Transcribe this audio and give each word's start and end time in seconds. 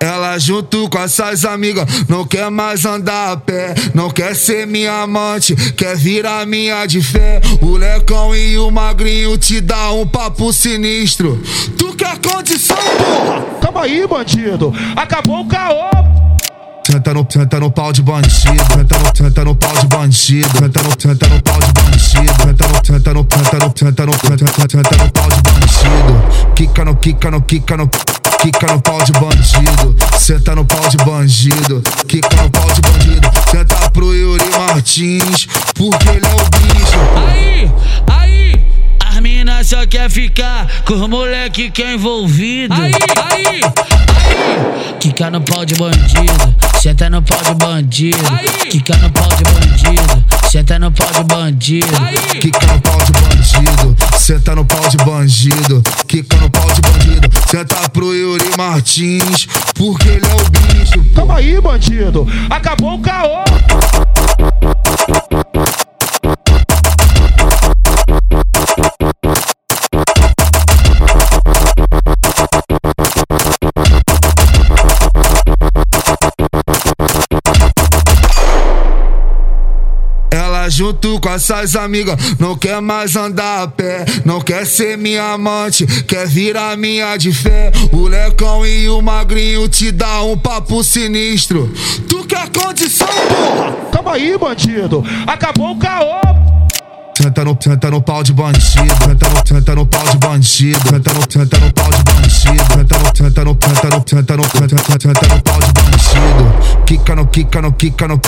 Ela 0.00 0.38
junto 0.38 0.88
com 0.88 0.98
essas 0.98 1.44
amigas 1.44 1.84
não 2.08 2.24
quer 2.24 2.48
mais 2.50 2.84
andar 2.84 3.32
a 3.32 3.36
pé, 3.36 3.74
não 3.92 4.08
quer 4.10 4.36
ser 4.36 4.64
minha 4.64 5.02
amante, 5.02 5.56
quer 5.72 5.96
virar 5.96 6.46
minha 6.46 6.86
de 6.86 7.02
fé. 7.02 7.40
O 7.60 7.76
lecão 7.76 8.34
e 8.34 8.56
o 8.58 8.70
magrinho 8.70 9.36
te 9.36 9.60
dá 9.60 9.90
um 9.90 10.06
papo 10.06 10.52
sinistro. 10.52 11.42
Tu 11.76 11.92
quer 11.96 12.16
condição, 12.18 12.76
porra? 12.76 13.44
Calma 13.60 13.82
aí, 13.82 14.06
bandido. 14.06 14.72
Acabou 14.94 15.40
o 15.40 15.48
caô. 15.48 15.90
Senta 16.86 17.12
no, 17.12 17.26
senta 17.28 17.60
no 17.60 17.70
pau 17.70 17.92
de 17.92 18.00
bandido, 18.00 18.32
senta 18.72 18.98
no, 18.98 19.16
senta 19.16 19.44
no 19.44 19.54
pau 19.56 19.76
de 19.76 19.86
bandido, 19.88 20.48
senta 20.58 20.82
no, 20.82 20.90
senta 20.98 21.28
no 21.28 21.42
pau 21.42 21.58
de 21.58 21.72
bandido, 21.72 22.00
senta 22.40 22.68
no, 22.68 22.86
senta 22.86 23.12
no, 23.12 23.26
senta 23.34 23.58
no, 23.58 23.74
senta 23.76 24.06
no, 24.06 24.12
senta, 24.12 24.46
senta 24.70 24.96
no 24.96 25.12
pau 25.12 25.28
de 25.28 25.42
bandido. 25.42 26.54
Quica 26.54 26.84
no, 26.84 26.96
quica 26.96 27.30
no, 27.30 27.42
quica 27.42 27.76
no 27.76 27.90
quica 28.40 28.72
no 28.72 28.80
pau 28.80 29.02
de 29.02 29.12
bandido, 29.12 29.96
senta 30.18 30.54
no 30.54 30.64
pau 30.64 30.88
de 30.88 30.96
bandido, 30.98 31.82
quica 32.06 32.42
no 32.42 32.50
pau 32.50 32.66
de 32.72 32.80
bandido, 32.80 33.30
senta 33.50 33.90
pro 33.90 34.14
Yuri 34.14 34.44
Martins, 34.56 35.46
porque 35.74 36.08
ele 36.08 36.26
é 36.26 36.34
o 36.34 36.50
bicho. 36.58 36.98
Aí, 37.28 37.70
aí, 38.06 38.66
as 39.04 39.20
minas 39.20 39.66
só 39.66 39.86
quer 39.86 40.08
ficar 40.08 40.66
com 40.84 40.94
os 40.94 41.08
moleque 41.08 41.70
que 41.70 41.82
é 41.82 41.94
envolvido. 41.94 42.74
Aí, 42.74 42.92
aí, 43.32 43.46
aí, 43.46 44.98
quica 45.00 45.30
no 45.30 45.40
pau 45.40 45.64
de 45.64 45.74
bandido, 45.74 46.54
senta 46.80 47.10
no 47.10 47.22
pau 47.22 47.42
de 47.42 47.54
bandido, 47.54 48.18
quica 48.70 48.96
no 48.96 49.10
pau 49.10 49.28
de 49.28 49.44
bandido, 49.44 50.24
senta 50.50 50.78
no 50.78 50.92
pau 50.92 51.10
de 51.12 51.24
bandido, 51.24 51.86
quica 52.40 52.66
no 52.66 52.80
pau 52.80 52.98
de 52.98 53.12
bandido, 53.12 53.96
senta 54.16 54.54
no 54.54 54.64
pau 54.64 54.88
de 54.88 54.96
bandido, 54.98 55.82
quica 56.06 56.36
no 56.36 56.50
pau 56.50 56.62
de 56.62 56.66
bandido, 56.66 56.67
senta 57.50 57.88
pro 57.90 58.14
Yuri 58.14 58.50
Martins, 58.56 59.46
porque 59.74 60.08
ele 60.08 60.26
é 60.26 60.34
o 60.34 60.50
bicho. 60.50 61.04
Calma 61.14 61.36
aí, 61.36 61.60
bandido, 61.60 62.26
acabou 62.50 62.94
o 62.94 63.00
caô. 63.00 63.44
Junto 80.78 81.18
com 81.18 81.28
essas 81.28 81.74
amigas 81.74 82.16
não 82.38 82.56
quer 82.56 82.80
mais 82.80 83.16
andar 83.16 83.64
a 83.64 83.66
pé, 83.66 84.04
não 84.24 84.40
quer 84.40 84.64
ser 84.64 84.96
minha 84.96 85.32
amante, 85.32 85.84
quer 86.04 86.28
virar 86.28 86.76
minha 86.76 87.16
de 87.16 87.32
fé. 87.32 87.72
O 87.90 88.06
lecão 88.06 88.64
e 88.64 88.88
o 88.88 89.02
magrinho 89.02 89.68
te 89.68 89.90
dá 89.90 90.22
um 90.22 90.38
papo 90.38 90.84
sinistro. 90.84 91.68
Tu 92.08 92.24
quer 92.26 92.48
condição, 92.50 93.08
porra? 93.08 93.72
Calma 93.90 94.12
aí, 94.12 94.38
bandido. 94.38 95.04
Acabou 95.26 95.72
o 95.72 95.78
caô. 95.80 96.20
Senta 97.16 97.44
no, 97.44 97.58
senta 97.60 97.90
no 97.90 98.00
pau 98.00 98.22
de 98.22 98.32
bandido, 98.32 98.94
senta 99.04 99.28
no, 99.28 99.48
senta 99.48 99.74
no 99.74 99.84
pau 99.84 100.08
de 100.08 100.16
bandido, 100.18 100.78
senta 100.88 101.12
no, 101.12 101.20
senta 101.28 101.58
no 101.58 101.72
pau 101.72 101.90
de 101.90 102.02
bandido, 102.04 102.32
senta 102.72 102.98
no, 102.98 103.16
senta 103.16 103.44
no, 103.44 103.56
senta 103.66 103.90
no, 103.90 104.04
senta 104.06 104.36
no, 104.36 104.44
senta, 104.44 104.76
senta 105.00 105.34
no 105.34 105.42
pau 105.42 105.58
de 105.58 105.72
bandido. 105.72 106.77
Quica 107.08 107.16
no, 107.16 107.26
quica 107.26 107.62
no, 107.62 107.72
quica 107.72 108.06
no 108.06 108.20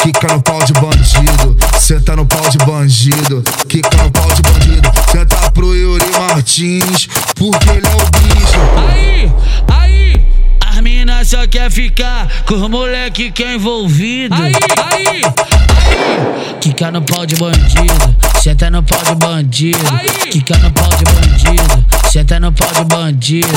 quica 0.00 0.32
no 0.32 0.40
pau 0.40 0.62
de 0.62 0.72
bandido, 0.74 1.56
senta 1.76 2.14
no 2.14 2.24
pau 2.24 2.48
de 2.48 2.58
bandido, 2.58 3.42
quica 3.68 3.96
no 4.00 4.12
pau 4.12 4.28
de 4.32 4.42
bandido, 4.42 4.92
senta 5.10 5.50
pro 5.50 5.74
Yuri 5.74 6.06
Martins, 6.16 7.08
porque 7.34 7.68
ele 7.68 7.84
é 7.84 7.90
o 7.90 8.10
bicho. 8.20 8.60
Aí, 8.88 9.32
aí, 9.66 10.22
as 10.64 10.80
minas 10.80 11.26
só 11.26 11.48
quer 11.48 11.68
ficar 11.68 12.28
com 12.46 12.54
os 12.54 12.70
moleque 12.70 13.32
que 13.32 13.42
é 13.42 13.56
envolvido. 13.56 14.36
Aí, 14.36 14.52
aí, 14.92 15.04
aí, 15.08 16.54
quica 16.60 16.92
no 16.92 17.02
pau 17.02 17.26
de 17.26 17.34
bandido, 17.34 18.16
senta 18.40 18.70
no 18.70 18.84
pau 18.84 19.02
de 19.02 19.14
bandido, 19.16 19.84
quica 20.30 20.56
no 20.58 20.70
pau 20.70 20.90
de 20.90 21.04
bandido, 21.12 21.84
senta 22.10 22.40
no 22.40 22.50
pau 22.52 22.72
de 22.72 22.84
bandido, 22.84 23.48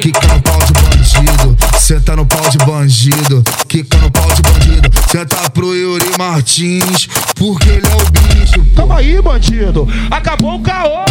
quica 0.00 0.26
no 0.28 0.40
pau 0.40 0.58
de 0.58 0.72
bandido, 0.72 1.56
senta 1.78 2.16
no 2.16 2.24
pau 2.24 2.48
de 2.48 2.58
bandido, 2.58 3.44
quica 3.68 3.98
no 3.98 4.10
pau 4.10 4.26
de 4.32 4.42
bandido, 4.42 4.90
senta 5.10 5.50
pro 5.50 5.74
Yuri 5.74 6.10
Martins, 6.18 7.08
porque 7.34 7.68
ele 7.68 7.86
é 7.86 7.94
o 7.94 8.10
bicho. 8.10 8.64
Calma 8.74 8.98
aí, 8.98 9.20
bandido, 9.20 9.86
acabou 10.10 10.54
o 10.56 10.62
caô. 10.62 11.07